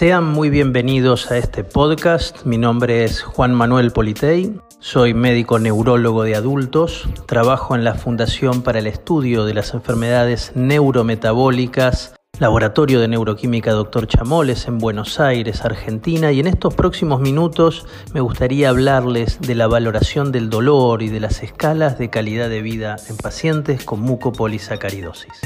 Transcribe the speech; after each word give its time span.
Sean 0.00 0.24
muy 0.24 0.48
bienvenidos 0.48 1.30
a 1.30 1.36
este 1.36 1.62
podcast. 1.62 2.46
Mi 2.46 2.56
nombre 2.56 3.04
es 3.04 3.20
Juan 3.20 3.52
Manuel 3.52 3.90
Politei. 3.90 4.58
Soy 4.78 5.12
médico 5.12 5.58
neurólogo 5.58 6.22
de 6.22 6.36
adultos. 6.36 7.06
Trabajo 7.26 7.74
en 7.74 7.84
la 7.84 7.92
Fundación 7.92 8.62
para 8.62 8.78
el 8.78 8.86
Estudio 8.86 9.44
de 9.44 9.52
las 9.52 9.74
Enfermedades 9.74 10.52
Neurometabólicas, 10.54 12.14
Laboratorio 12.38 12.98
de 12.98 13.08
Neuroquímica 13.08 13.72
Dr. 13.72 14.06
Chamoles 14.06 14.68
en 14.68 14.78
Buenos 14.78 15.20
Aires, 15.20 15.66
Argentina. 15.66 16.32
Y 16.32 16.40
en 16.40 16.46
estos 16.46 16.74
próximos 16.74 17.20
minutos 17.20 17.86
me 18.14 18.22
gustaría 18.22 18.70
hablarles 18.70 19.38
de 19.42 19.54
la 19.54 19.66
valoración 19.66 20.32
del 20.32 20.48
dolor 20.48 21.02
y 21.02 21.10
de 21.10 21.20
las 21.20 21.42
escalas 21.42 21.98
de 21.98 22.08
calidad 22.08 22.48
de 22.48 22.62
vida 22.62 22.96
en 23.10 23.18
pacientes 23.18 23.84
con 23.84 24.00
mucopolisacaridosis. 24.00 25.42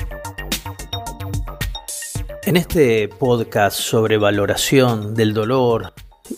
En 2.46 2.58
este 2.58 3.08
podcast 3.08 3.78
sobre 3.78 4.18
valoración 4.18 5.14
del 5.14 5.32
dolor 5.32 5.94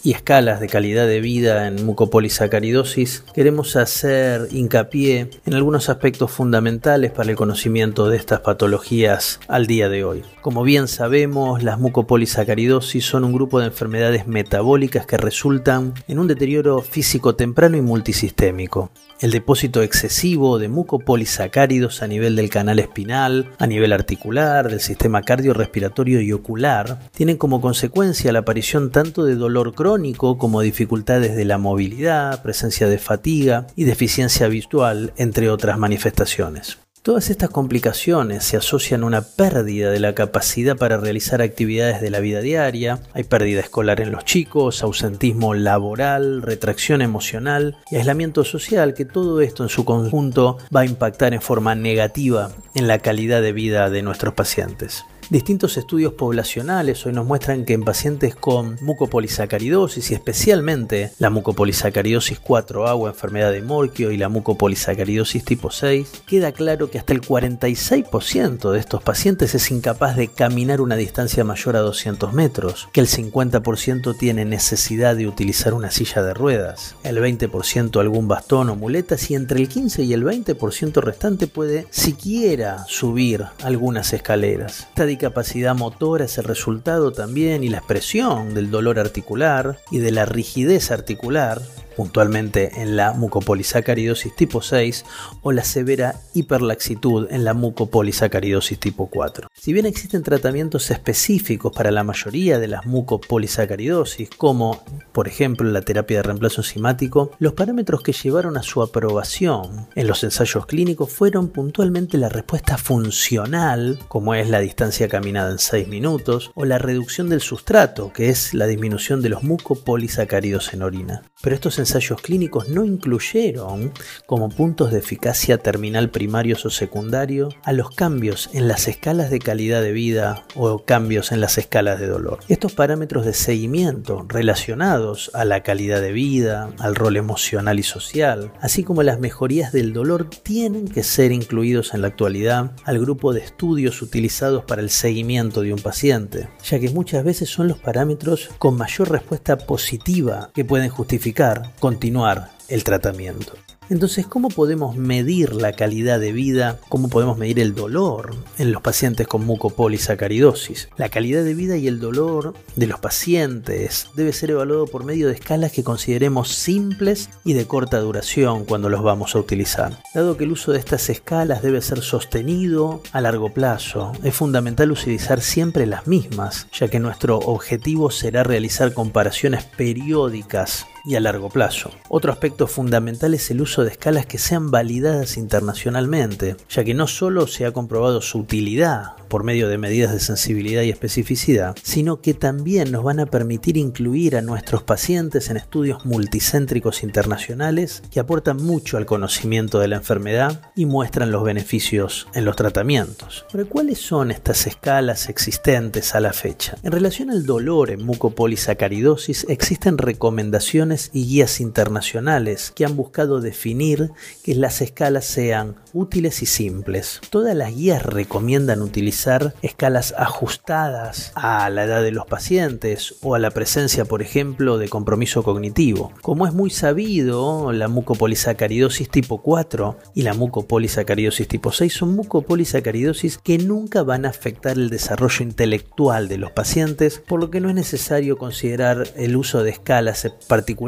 y 0.06 0.12
escalas 0.12 0.60
de 0.60 0.68
calidad 0.68 1.08
de 1.08 1.20
vida 1.20 1.66
en 1.66 1.84
mucopolisacaridosis, 1.84 3.24
queremos 3.34 3.74
hacer 3.74 4.46
hincapié 4.52 5.30
en 5.44 5.54
algunos 5.54 5.88
aspectos 5.88 6.30
fundamentales 6.30 7.10
para 7.10 7.28
el 7.28 7.36
conocimiento 7.36 8.08
de 8.08 8.16
estas 8.16 8.38
patologías 8.38 9.40
al 9.48 9.66
día 9.66 9.88
de 9.88 10.04
hoy. 10.04 10.22
Como 10.42 10.62
bien 10.62 10.86
sabemos, 10.86 11.64
las 11.64 11.80
mucopolisacaridosis 11.80 13.04
son 13.04 13.24
un 13.24 13.32
grupo 13.32 13.58
de 13.58 13.66
enfermedades 13.66 14.28
metabólicas 14.28 15.06
que 15.06 15.16
resultan 15.16 15.94
en 16.06 16.20
un 16.20 16.28
deterioro 16.28 16.82
físico 16.82 17.34
temprano 17.34 17.76
y 17.76 17.82
multisistémico 17.82 18.92
el 19.20 19.30
depósito 19.30 19.80
excesivo 19.82 20.58
de 20.58 20.68
mucopolisacáridos 20.68 22.02
a 22.02 22.06
nivel 22.06 22.36
del 22.36 22.50
canal 22.50 22.78
espinal, 22.78 23.50
a 23.58 23.66
nivel 23.66 23.94
articular, 23.94 24.68
del 24.68 24.80
sistema 24.80 25.22
cardiorrespiratorio 25.22 26.20
y 26.20 26.34
ocular, 26.34 27.00
tienen 27.12 27.38
como 27.38 27.62
consecuencia 27.62 28.30
la 28.30 28.40
aparición 28.40 28.90
tanto 28.90 29.24
de 29.24 29.34
dolor 29.34 29.72
crónico 29.72 29.95
como 30.38 30.60
dificultades 30.60 31.36
de 31.36 31.44
la 31.44 31.58
movilidad, 31.58 32.42
presencia 32.42 32.88
de 32.88 32.98
fatiga 32.98 33.66
y 33.76 33.84
deficiencia 33.84 34.48
visual, 34.48 35.12
entre 35.16 35.50
otras 35.50 35.78
manifestaciones. 35.78 36.78
Todas 37.02 37.30
estas 37.30 37.50
complicaciones 37.50 38.42
se 38.42 38.56
asocian 38.56 39.04
a 39.04 39.06
una 39.06 39.22
pérdida 39.22 39.90
de 39.90 40.00
la 40.00 40.14
capacidad 40.14 40.76
para 40.76 40.96
realizar 40.96 41.40
actividades 41.40 42.00
de 42.00 42.10
la 42.10 42.18
vida 42.18 42.40
diaria, 42.40 42.98
hay 43.14 43.22
pérdida 43.22 43.60
escolar 43.60 44.00
en 44.00 44.10
los 44.10 44.24
chicos, 44.24 44.82
ausentismo 44.82 45.54
laboral, 45.54 46.42
retracción 46.42 47.02
emocional 47.02 47.76
y 47.92 47.96
aislamiento 47.96 48.44
social, 48.44 48.92
que 48.92 49.04
todo 49.04 49.40
esto 49.40 49.62
en 49.62 49.68
su 49.68 49.84
conjunto 49.84 50.58
va 50.74 50.80
a 50.80 50.86
impactar 50.86 51.32
en 51.32 51.40
forma 51.40 51.76
negativa 51.76 52.50
en 52.74 52.88
la 52.88 52.98
calidad 52.98 53.40
de 53.40 53.52
vida 53.52 53.88
de 53.88 54.02
nuestros 54.02 54.34
pacientes. 54.34 55.04
Distintos 55.28 55.76
estudios 55.76 56.12
poblacionales 56.12 57.04
hoy 57.04 57.12
nos 57.12 57.26
muestran 57.26 57.64
que 57.64 57.72
en 57.72 57.82
pacientes 57.82 58.36
con 58.36 58.76
mucopolisacaridosis 58.80 60.12
y 60.12 60.14
especialmente 60.14 61.10
la 61.18 61.30
mucopolisacaridosis 61.30 62.40
4A 62.40 62.94
o 62.96 63.08
enfermedad 63.08 63.50
de 63.50 63.60
Morquio 63.60 64.12
y 64.12 64.18
la 64.18 64.28
mucopolisacaridosis 64.28 65.44
tipo 65.44 65.72
6, 65.72 66.22
queda 66.28 66.52
claro 66.52 66.90
que 66.90 67.00
hasta 67.00 67.12
el 67.12 67.22
46% 67.22 68.70
de 68.70 68.78
estos 68.78 69.02
pacientes 69.02 69.56
es 69.56 69.68
incapaz 69.72 70.14
de 70.14 70.28
caminar 70.28 70.80
una 70.80 70.94
distancia 70.94 71.42
mayor 71.42 71.74
a 71.74 71.80
200 71.80 72.32
metros, 72.32 72.88
que 72.92 73.00
el 73.00 73.08
50% 73.08 74.16
tiene 74.16 74.44
necesidad 74.44 75.16
de 75.16 75.26
utilizar 75.26 75.74
una 75.74 75.90
silla 75.90 76.22
de 76.22 76.34
ruedas, 76.34 76.94
el 77.02 77.18
20% 77.18 77.98
algún 77.98 78.28
bastón 78.28 78.70
o 78.70 78.76
muletas 78.76 79.28
y 79.32 79.34
entre 79.34 79.58
el 79.58 79.68
15 79.68 80.04
y 80.04 80.12
el 80.12 80.24
20% 80.24 81.00
restante 81.02 81.48
puede 81.48 81.88
siquiera 81.90 82.84
subir 82.86 83.44
algunas 83.64 84.12
escaleras 84.12 84.86
capacidad 85.16 85.74
motora 85.74 86.24
es 86.24 86.38
el 86.38 86.44
resultado 86.44 87.12
también 87.12 87.64
y 87.64 87.68
la 87.68 87.78
expresión 87.78 88.54
del 88.54 88.70
dolor 88.70 88.98
articular 88.98 89.78
y 89.90 89.98
de 89.98 90.12
la 90.12 90.26
rigidez 90.26 90.90
articular 90.90 91.60
puntualmente 91.96 92.82
en 92.82 92.96
la 92.96 93.12
mucopolisacaridosis 93.12 94.36
tipo 94.36 94.60
6 94.60 95.04
o 95.42 95.52
la 95.52 95.64
severa 95.64 96.20
hiperlaxitud 96.34 97.28
en 97.30 97.44
la 97.44 97.54
mucopolisacaridosis 97.54 98.78
tipo 98.78 99.06
4. 99.06 99.48
Si 99.54 99.72
bien 99.72 99.86
existen 99.86 100.22
tratamientos 100.22 100.90
específicos 100.90 101.72
para 101.74 101.90
la 101.90 102.04
mayoría 102.04 102.58
de 102.58 102.68
las 102.68 102.86
mucopolisacaridosis, 102.86 104.30
como 104.36 104.84
por 105.12 105.28
ejemplo 105.28 105.68
la 105.70 105.82
terapia 105.82 106.18
de 106.18 106.22
reemplazo 106.24 106.60
enzimático, 106.60 107.30
los 107.38 107.54
parámetros 107.54 108.02
que 108.02 108.12
llevaron 108.12 108.56
a 108.56 108.62
su 108.62 108.82
aprobación 108.82 109.88
en 109.94 110.06
los 110.06 110.22
ensayos 110.24 110.66
clínicos 110.66 111.10
fueron 111.10 111.48
puntualmente 111.48 112.18
la 112.18 112.28
respuesta 112.28 112.76
funcional, 112.76 113.98
como 114.08 114.34
es 114.34 114.48
la 114.50 114.60
distancia 114.60 115.08
caminada 115.08 115.50
en 115.50 115.58
6 115.58 115.88
minutos, 115.88 116.50
o 116.54 116.64
la 116.64 116.78
reducción 116.78 117.28
del 117.28 117.40
sustrato, 117.40 118.12
que 118.12 118.28
es 118.28 118.54
la 118.54 118.66
disminución 118.66 119.22
de 119.22 119.30
los 119.30 119.42
mucopolisacáridos 119.42 120.72
en 120.74 120.82
orina. 120.82 121.22
Pero 121.42 121.54
estos 121.54 121.78
ensayos 121.86 122.20
clínicos 122.20 122.68
no 122.68 122.84
incluyeron 122.84 123.92
como 124.26 124.48
puntos 124.48 124.90
de 124.90 124.98
eficacia 124.98 125.58
terminal 125.58 126.10
primarios 126.10 126.66
o 126.66 126.70
secundarios 126.70 127.54
a 127.62 127.72
los 127.72 127.94
cambios 127.94 128.50
en 128.52 128.66
las 128.66 128.88
escalas 128.88 129.30
de 129.30 129.38
calidad 129.38 129.82
de 129.82 129.92
vida 129.92 130.44
o 130.56 130.80
cambios 130.80 131.30
en 131.30 131.40
las 131.40 131.58
escalas 131.58 132.00
de 132.00 132.08
dolor. 132.08 132.40
Estos 132.48 132.72
parámetros 132.72 133.24
de 133.24 133.34
seguimiento 133.34 134.26
relacionados 134.28 135.30
a 135.32 135.44
la 135.44 135.62
calidad 135.62 136.00
de 136.00 136.10
vida, 136.10 136.70
al 136.80 136.96
rol 136.96 137.16
emocional 137.16 137.78
y 137.78 137.84
social, 137.84 138.52
así 138.60 138.82
como 138.82 139.04
las 139.04 139.20
mejorías 139.20 139.70
del 139.72 139.92
dolor, 139.92 140.28
tienen 140.42 140.88
que 140.88 141.04
ser 141.04 141.30
incluidos 141.30 141.94
en 141.94 142.02
la 142.02 142.08
actualidad 142.08 142.72
al 142.84 142.98
grupo 142.98 143.32
de 143.32 143.40
estudios 143.40 144.02
utilizados 144.02 144.64
para 144.64 144.82
el 144.82 144.90
seguimiento 144.90 145.60
de 145.60 145.72
un 145.72 145.78
paciente, 145.78 146.48
ya 146.64 146.80
que 146.80 146.90
muchas 146.90 147.22
veces 147.22 147.48
son 147.48 147.68
los 147.68 147.78
parámetros 147.78 148.50
con 148.58 148.76
mayor 148.76 149.12
respuesta 149.12 149.56
positiva 149.56 150.50
que 150.52 150.64
pueden 150.64 150.88
justificar 150.88 151.75
continuar 151.78 152.50
el 152.68 152.84
tratamiento. 152.84 153.54
Entonces, 153.88 154.26
¿cómo 154.26 154.48
podemos 154.48 154.96
medir 154.96 155.52
la 155.52 155.72
calidad 155.72 156.18
de 156.18 156.32
vida? 156.32 156.80
¿Cómo 156.88 157.08
podemos 157.08 157.38
medir 157.38 157.60
el 157.60 157.74
dolor 157.74 158.34
en 158.58 158.72
los 158.72 158.82
pacientes 158.82 159.28
con 159.28 159.46
mucopolisacaridosis? 159.46 160.88
La 160.96 161.08
calidad 161.08 161.44
de 161.44 161.54
vida 161.54 161.76
y 161.76 161.86
el 161.86 162.00
dolor 162.00 162.54
de 162.74 162.88
los 162.88 162.98
pacientes 162.98 164.08
debe 164.16 164.32
ser 164.32 164.50
evaluado 164.50 164.86
por 164.86 165.04
medio 165.04 165.28
de 165.28 165.34
escalas 165.34 165.70
que 165.70 165.84
consideremos 165.84 166.48
simples 166.48 167.30
y 167.44 167.52
de 167.52 167.66
corta 167.66 168.00
duración 168.00 168.64
cuando 168.64 168.88
los 168.88 169.04
vamos 169.04 169.36
a 169.36 169.38
utilizar. 169.38 169.96
Dado 170.14 170.36
que 170.36 170.44
el 170.44 170.52
uso 170.52 170.72
de 170.72 170.80
estas 170.80 171.08
escalas 171.08 171.62
debe 171.62 171.80
ser 171.80 172.02
sostenido 172.02 173.02
a 173.12 173.20
largo 173.20 173.54
plazo, 173.54 174.12
es 174.24 174.34
fundamental 174.34 174.90
utilizar 174.90 175.40
siempre 175.40 175.86
las 175.86 176.08
mismas, 176.08 176.66
ya 176.72 176.88
que 176.88 176.98
nuestro 176.98 177.38
objetivo 177.38 178.10
será 178.10 178.42
realizar 178.42 178.92
comparaciones 178.94 179.62
periódicas 179.62 180.86
y 181.06 181.14
a 181.14 181.20
largo 181.20 181.48
plazo. 181.48 181.90
Otro 182.08 182.32
aspecto 182.32 182.66
fundamental 182.66 183.32
es 183.34 183.50
el 183.50 183.60
uso 183.60 183.84
de 183.84 183.90
escalas 183.90 184.26
que 184.26 184.38
sean 184.38 184.70
validadas 184.70 185.36
internacionalmente, 185.36 186.56
ya 186.68 186.84
que 186.84 186.94
no 186.94 187.06
solo 187.06 187.46
se 187.46 187.64
ha 187.64 187.72
comprobado 187.72 188.20
su 188.20 188.38
utilidad 188.38 189.16
por 189.28 189.44
medio 189.44 189.68
de 189.68 189.78
medidas 189.78 190.12
de 190.12 190.20
sensibilidad 190.20 190.82
y 190.82 190.90
especificidad, 190.90 191.76
sino 191.82 192.20
que 192.20 192.34
también 192.34 192.92
nos 192.92 193.02
van 193.04 193.20
a 193.20 193.26
permitir 193.26 193.76
incluir 193.76 194.36
a 194.36 194.42
nuestros 194.42 194.82
pacientes 194.82 195.50
en 195.50 195.56
estudios 195.56 196.04
multicéntricos 196.04 197.02
internacionales 197.02 198.02
que 198.10 198.20
aportan 198.20 198.56
mucho 198.58 198.96
al 198.96 199.06
conocimiento 199.06 199.78
de 199.78 199.88
la 199.88 199.96
enfermedad 199.96 200.60
y 200.74 200.86
muestran 200.86 201.32
los 201.32 201.44
beneficios 201.44 202.28
en 202.34 202.44
los 202.44 202.56
tratamientos. 202.56 203.44
Pero 203.52 203.68
¿cuáles 203.68 203.98
son 203.98 204.30
estas 204.30 204.66
escalas 204.66 205.28
existentes 205.28 206.14
a 206.14 206.20
la 206.20 206.32
fecha? 206.32 206.76
En 206.82 206.92
relación 206.92 207.30
al 207.30 207.46
dolor 207.46 207.90
en 207.90 208.04
mucopolisacaridosis 208.04 209.46
existen 209.48 209.98
recomendaciones 209.98 210.95
y 211.12 211.26
guías 211.26 211.60
internacionales 211.60 212.72
que 212.74 212.84
han 212.84 212.96
buscado 212.96 213.40
definir 213.40 214.10
que 214.42 214.54
las 214.54 214.80
escalas 214.80 215.24
sean 215.24 215.76
útiles 215.92 216.42
y 216.42 216.46
simples. 216.46 217.20
Todas 217.30 217.54
las 217.54 217.74
guías 217.74 218.02
recomiendan 218.02 218.82
utilizar 218.82 219.54
escalas 219.62 220.14
ajustadas 220.16 221.32
a 221.34 221.68
la 221.70 221.84
edad 221.84 222.02
de 222.02 222.12
los 222.12 222.26
pacientes 222.26 223.16
o 223.22 223.34
a 223.34 223.38
la 223.38 223.50
presencia, 223.50 224.04
por 224.04 224.22
ejemplo, 224.22 224.78
de 224.78 224.88
compromiso 224.88 225.42
cognitivo. 225.42 226.12
Como 226.22 226.46
es 226.46 226.52
muy 226.52 226.70
sabido, 226.70 227.72
la 227.72 227.88
mucopolisacaridosis 227.88 229.10
tipo 229.10 229.42
4 229.42 229.96
y 230.14 230.22
la 230.22 230.34
mucopolisacaridosis 230.34 231.48
tipo 231.48 231.72
6 231.72 231.92
son 231.92 232.16
mucopolisacaridosis 232.16 233.38
que 233.38 233.58
nunca 233.58 234.02
van 234.02 234.26
a 234.26 234.30
afectar 234.30 234.76
el 234.76 234.90
desarrollo 234.90 235.42
intelectual 235.42 236.28
de 236.28 236.38
los 236.38 236.52
pacientes, 236.52 237.22
por 237.26 237.40
lo 237.40 237.50
que 237.50 237.60
no 237.60 237.68
es 237.68 237.74
necesario 237.74 238.36
considerar 238.38 239.08
el 239.16 239.36
uso 239.36 239.62
de 239.62 239.70
escalas 239.70 240.30
particularmente 240.48 240.85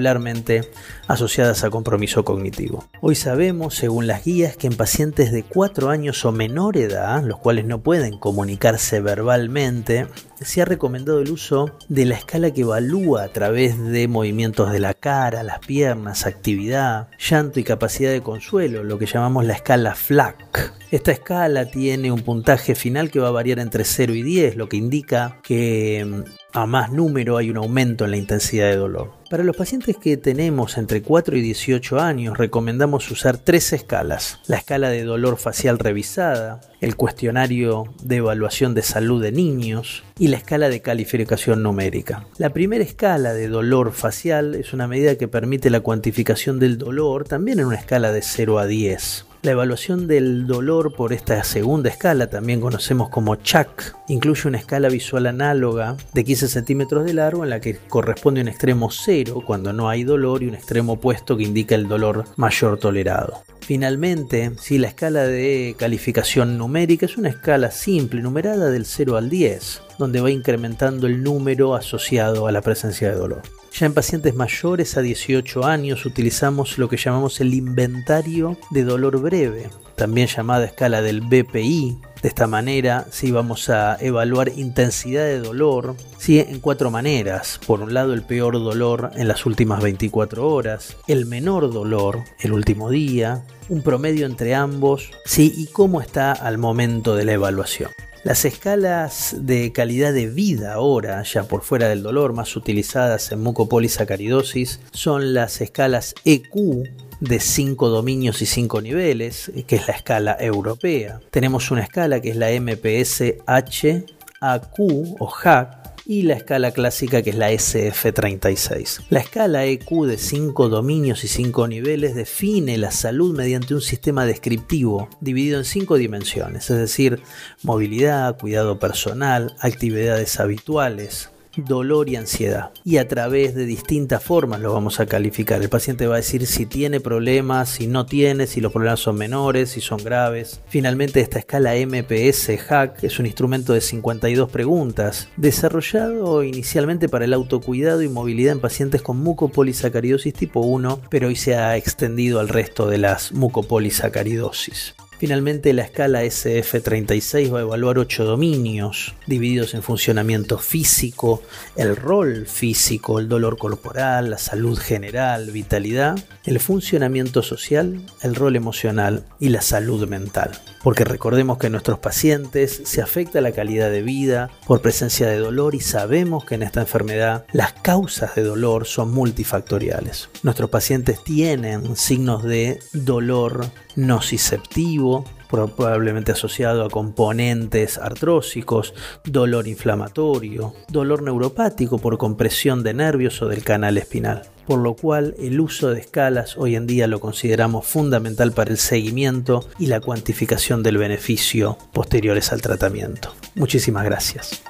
asociadas 1.06 1.64
a 1.64 1.70
compromiso 1.70 2.24
cognitivo. 2.24 2.84
Hoy 3.00 3.14
sabemos, 3.14 3.74
según 3.74 4.06
las 4.06 4.24
guías, 4.24 4.56
que 4.56 4.66
en 4.66 4.76
pacientes 4.76 4.88
pacientes 4.98 5.32
de 5.32 5.44
4 5.44 5.90
años 5.90 6.24
o 6.24 6.32
menor 6.32 6.76
edad, 6.76 7.22
los 7.22 7.38
cuales 7.38 7.66
no 7.66 7.82
pueden 7.82 8.18
comunicarse 8.18 9.00
verbalmente, 9.00 10.06
se 10.40 10.62
ha 10.62 10.64
recomendado 10.64 11.20
el 11.20 11.30
uso 11.30 11.76
de 11.88 12.06
la 12.06 12.14
escala 12.14 12.50
que 12.52 12.62
evalúa 12.62 13.22
a 13.22 13.28
través 13.28 13.78
de 13.78 14.08
movimientos 14.08 14.72
de 14.72 14.80
la 14.80 14.94
cara, 14.94 15.42
las 15.42 15.58
piernas, 15.58 16.26
actividad, 16.26 17.08
llanto 17.18 17.60
y 17.60 17.64
capacidad 17.64 18.10
de 18.10 18.22
consuelo, 18.22 18.82
lo 18.82 18.98
que 18.98 19.04
llamamos 19.06 19.44
la 19.44 19.52
escala 19.52 19.94
FLAC. 19.94 20.72
Esta 20.90 21.12
escala 21.12 21.70
tiene 21.70 22.10
un 22.10 22.22
puntaje 22.22 22.74
final 22.74 23.10
que 23.10 23.20
va 23.20 23.28
a 23.28 23.32
variar 23.32 23.58
entre 23.58 23.84
0 23.84 24.14
y 24.14 24.22
10, 24.22 24.56
lo 24.56 24.70
que 24.70 24.78
indica 24.78 25.38
que 25.42 26.04
mm, 26.04 26.30
A 26.54 26.66
más 26.66 26.90
número 26.90 27.36
hay 27.36 27.50
un 27.50 27.58
aumento 27.58 28.06
en 28.06 28.12
la 28.12 28.16
intensidad 28.16 28.68
de 28.68 28.76
dolor. 28.76 29.17
Para 29.30 29.44
los 29.44 29.56
pacientes 29.56 29.98
que 29.98 30.16
tenemos 30.16 30.78
entre 30.78 31.02
4 31.02 31.36
y 31.36 31.42
18 31.42 32.00
años 32.00 32.38
recomendamos 32.38 33.10
usar 33.10 33.36
tres 33.36 33.74
escalas. 33.74 34.40
La 34.46 34.56
escala 34.56 34.88
de 34.88 35.04
dolor 35.04 35.36
facial 35.36 35.78
revisada, 35.78 36.62
el 36.80 36.96
cuestionario 36.96 37.92
de 38.02 38.16
evaluación 38.16 38.72
de 38.72 38.80
salud 38.80 39.22
de 39.22 39.30
niños 39.30 40.02
y 40.18 40.28
la 40.28 40.38
escala 40.38 40.70
de 40.70 40.80
calificación 40.80 41.62
numérica. 41.62 42.26
La 42.38 42.54
primera 42.54 42.82
escala 42.82 43.34
de 43.34 43.48
dolor 43.48 43.92
facial 43.92 44.54
es 44.54 44.72
una 44.72 44.88
medida 44.88 45.16
que 45.16 45.28
permite 45.28 45.68
la 45.68 45.80
cuantificación 45.80 46.58
del 46.58 46.78
dolor 46.78 47.24
también 47.24 47.58
en 47.58 47.66
una 47.66 47.76
escala 47.76 48.12
de 48.12 48.22
0 48.22 48.58
a 48.58 48.66
10. 48.66 49.26
La 49.42 49.50
evaluación 49.50 50.08
del 50.08 50.46
dolor 50.46 50.96
por 50.96 51.12
esta 51.12 51.44
segunda 51.44 51.90
escala, 51.90 52.30
también 52.30 52.60
conocemos 52.60 53.10
como 53.10 53.36
CHAC, 53.36 53.97
incluye 54.08 54.48
una 54.48 54.58
escala 54.58 54.88
visual 54.88 55.26
análoga 55.26 55.96
de 56.14 56.24
15 56.24 56.48
centímetros 56.48 57.04
de 57.04 57.14
largo 57.14 57.44
en 57.44 57.50
la 57.50 57.60
que 57.60 57.76
corresponde 57.76 58.40
un 58.40 58.48
extremo 58.48 58.90
cero 58.90 59.42
cuando 59.46 59.72
no 59.72 59.88
hay 59.88 60.04
dolor 60.04 60.42
y 60.42 60.48
un 60.48 60.54
extremo 60.54 60.94
opuesto 60.94 61.36
que 61.36 61.44
indica 61.44 61.74
el 61.74 61.88
dolor 61.88 62.24
mayor 62.36 62.78
tolerado. 62.78 63.44
Finalmente, 63.60 64.52
si 64.58 64.78
la 64.78 64.88
escala 64.88 65.24
de 65.24 65.76
calificación 65.78 66.56
numérica 66.56 67.04
es 67.04 67.18
una 67.18 67.28
escala 67.28 67.70
simple, 67.70 68.22
numerada 68.22 68.70
del 68.70 68.86
0 68.86 69.18
al 69.18 69.28
10, 69.28 69.82
donde 69.98 70.22
va 70.22 70.30
incrementando 70.30 71.06
el 71.06 71.22
número 71.22 71.74
asociado 71.74 72.46
a 72.46 72.52
la 72.52 72.62
presencia 72.62 73.10
de 73.10 73.16
dolor. 73.16 73.42
Ya 73.78 73.84
en 73.84 73.92
pacientes 73.92 74.34
mayores 74.34 74.96
a 74.96 75.02
18 75.02 75.64
años 75.64 76.06
utilizamos 76.06 76.78
lo 76.78 76.88
que 76.88 76.96
llamamos 76.96 77.40
el 77.40 77.52
inventario 77.52 78.56
de 78.70 78.84
dolor 78.84 79.20
breve, 79.20 79.68
también 79.94 80.28
llamada 80.28 80.64
escala 80.64 81.02
del 81.02 81.20
BPI. 81.20 81.98
De 82.22 82.28
esta 82.28 82.48
manera, 82.48 83.06
si 83.10 83.30
vamos 83.30 83.70
a 83.70 83.96
evaluar 84.00 84.50
intensidad 84.56 85.24
de 85.24 85.38
dolor, 85.38 85.94
¿sí? 86.18 86.40
en 86.40 86.58
cuatro 86.58 86.90
maneras. 86.90 87.60
Por 87.64 87.80
un 87.80 87.94
lado, 87.94 88.12
el 88.12 88.22
peor 88.22 88.54
dolor 88.54 89.12
en 89.14 89.28
las 89.28 89.46
últimas 89.46 89.82
24 89.82 90.48
horas, 90.48 90.96
el 91.06 91.26
menor 91.26 91.72
dolor 91.72 92.24
el 92.40 92.52
último 92.52 92.90
día, 92.90 93.44
un 93.68 93.82
promedio 93.82 94.26
entre 94.26 94.54
ambos, 94.54 95.10
¿sí? 95.24 95.52
y 95.56 95.66
cómo 95.66 96.00
está 96.00 96.32
al 96.32 96.58
momento 96.58 97.14
de 97.14 97.24
la 97.24 97.34
evaluación. 97.34 97.90
Las 98.24 98.44
escalas 98.44 99.36
de 99.38 99.70
calidad 99.72 100.12
de 100.12 100.26
vida 100.26 100.72
ahora, 100.72 101.22
ya 101.22 101.44
por 101.44 101.62
fuera 101.62 101.88
del 101.88 102.02
dolor, 102.02 102.32
más 102.32 102.56
utilizadas 102.56 103.30
en 103.30 103.40
mucopolisacaridosis, 103.42 104.80
son 104.90 105.34
las 105.34 105.60
escalas 105.60 106.16
EQ 106.24 106.84
de 107.20 107.40
5 107.40 107.88
dominios 107.88 108.42
y 108.42 108.46
5 108.46 108.80
niveles, 108.80 109.50
que 109.66 109.76
es 109.76 109.88
la 109.88 109.94
escala 109.94 110.36
europea. 110.38 111.20
Tenemos 111.30 111.70
una 111.70 111.82
escala 111.82 112.20
que 112.20 112.30
es 112.30 112.36
la 112.36 112.50
MPS-H, 112.50 114.06
AQ 114.40 114.78
o 115.18 115.32
HAC, 115.44 115.78
y 116.08 116.22
la 116.22 116.34
escala 116.34 116.70
clásica 116.70 117.20
que 117.20 117.30
es 117.30 117.36
la 117.36 117.52
SF36. 117.52 119.02
La 119.10 119.20
escala 119.20 119.66
EQ 119.66 120.06
de 120.06 120.16
5 120.16 120.70
dominios 120.70 121.22
y 121.22 121.28
5 121.28 121.68
niveles 121.68 122.14
define 122.14 122.78
la 122.78 122.90
salud 122.90 123.36
mediante 123.36 123.74
un 123.74 123.82
sistema 123.82 124.24
descriptivo 124.24 125.10
dividido 125.20 125.58
en 125.58 125.66
5 125.66 125.96
dimensiones, 125.98 126.70
es 126.70 126.78
decir, 126.78 127.20
movilidad, 127.62 128.38
cuidado 128.38 128.78
personal, 128.78 129.54
actividades 129.60 130.40
habituales, 130.40 131.28
dolor 131.62 132.08
y 132.08 132.16
ansiedad. 132.16 132.70
Y 132.84 132.98
a 132.98 133.08
través 133.08 133.54
de 133.54 133.66
distintas 133.66 134.22
formas 134.22 134.60
lo 134.60 134.72
vamos 134.72 135.00
a 135.00 135.06
calificar. 135.06 135.62
El 135.62 135.68
paciente 135.68 136.06
va 136.06 136.14
a 136.14 136.18
decir 136.18 136.46
si 136.46 136.66
tiene 136.66 137.00
problemas, 137.00 137.68
si 137.68 137.86
no 137.86 138.06
tiene, 138.06 138.46
si 138.46 138.60
los 138.60 138.72
problemas 138.72 139.00
son 139.00 139.16
menores, 139.16 139.70
si 139.70 139.80
son 139.80 140.02
graves. 140.02 140.60
Finalmente, 140.68 141.20
esta 141.20 141.38
escala 141.38 141.74
MPS-HAC 141.76 143.02
es 143.02 143.18
un 143.18 143.26
instrumento 143.26 143.72
de 143.72 143.80
52 143.80 144.50
preguntas, 144.50 145.28
desarrollado 145.36 146.42
inicialmente 146.42 147.08
para 147.08 147.24
el 147.24 147.34
autocuidado 147.34 148.02
y 148.02 148.08
movilidad 148.08 148.52
en 148.52 148.60
pacientes 148.60 149.02
con 149.02 149.18
mucopolisacaridosis 149.18 150.34
tipo 150.34 150.60
1, 150.60 151.00
pero 151.10 151.28
hoy 151.28 151.36
se 151.36 151.54
ha 151.56 151.76
extendido 151.76 152.40
al 152.40 152.48
resto 152.48 152.86
de 152.86 152.98
las 152.98 153.32
mucopolisacaridosis. 153.32 154.94
Finalmente, 155.18 155.72
la 155.72 155.82
escala 155.82 156.22
SF36 156.22 157.52
va 157.52 157.58
a 157.58 157.62
evaluar 157.62 157.98
ocho 157.98 158.24
dominios, 158.24 159.14
divididos 159.26 159.74
en 159.74 159.82
funcionamiento 159.82 160.58
físico, 160.58 161.42
el 161.74 161.96
rol 161.96 162.46
físico, 162.46 163.18
el 163.18 163.28
dolor 163.28 163.58
corporal, 163.58 164.30
la 164.30 164.38
salud 164.38 164.78
general, 164.78 165.50
vitalidad, 165.50 166.16
el 166.44 166.60
funcionamiento 166.60 167.42
social, 167.42 168.00
el 168.22 168.36
rol 168.36 168.54
emocional 168.54 169.24
y 169.40 169.48
la 169.48 169.60
salud 169.60 170.08
mental. 170.08 170.52
Porque 170.82 171.04
recordemos 171.04 171.58
que 171.58 171.66
en 171.66 171.72
nuestros 171.72 171.98
pacientes 171.98 172.82
se 172.84 173.02
afecta 173.02 173.40
la 173.40 173.52
calidad 173.52 173.90
de 173.90 174.02
vida 174.02 174.50
por 174.66 174.80
presencia 174.80 175.26
de 175.26 175.38
dolor 175.38 175.74
y 175.74 175.80
sabemos 175.80 176.44
que 176.44 176.54
en 176.54 176.62
esta 176.62 176.80
enfermedad 176.80 177.44
las 177.52 177.72
causas 177.72 178.34
de 178.34 178.42
dolor 178.42 178.86
son 178.86 179.12
multifactoriales. 179.12 180.30
Nuestros 180.42 180.70
pacientes 180.70 181.22
tienen 181.24 181.96
signos 181.96 182.44
de 182.44 182.78
dolor 182.92 183.66
nociceptivo, 183.96 185.24
probablemente 185.50 186.32
asociado 186.32 186.84
a 186.84 186.90
componentes 186.90 187.98
artrósicos, 187.98 188.94
dolor 189.24 189.66
inflamatorio, 189.66 190.74
dolor 190.88 191.22
neuropático 191.22 191.98
por 191.98 192.18
compresión 192.18 192.82
de 192.82 192.94
nervios 192.94 193.40
o 193.42 193.48
del 193.48 193.64
canal 193.64 193.98
espinal. 193.98 194.42
Por 194.66 194.80
lo 194.80 194.94
cual 194.94 195.34
el 195.38 195.60
uso 195.60 195.90
de 195.90 196.00
escalas 196.00 196.58
hoy 196.58 196.76
en 196.76 196.86
día 196.86 197.06
lo 197.06 197.20
consideramos 197.20 197.86
fundamental 197.86 198.52
para 198.52 198.70
el 198.70 198.76
seguimiento 198.76 199.66
y 199.78 199.86
la 199.86 200.00
cuantificación 200.00 200.82
del 200.82 200.98
beneficio 200.98 201.78
posteriores 201.92 202.52
al 202.52 202.60
tratamiento. 202.60 203.32
Muchísimas 203.54 204.04
gracias. 204.04 204.62